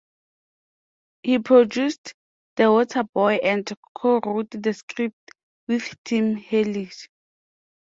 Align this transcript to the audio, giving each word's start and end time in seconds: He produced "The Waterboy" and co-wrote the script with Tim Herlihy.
He 1.21 1.37
produced 1.37 2.15
"The 2.55 2.63
Waterboy" 2.63 3.39
and 3.43 3.71
co-wrote 3.93 4.49
the 4.49 4.73
script 4.73 5.29
with 5.67 5.95
Tim 6.03 6.37
Herlihy. 6.37 6.89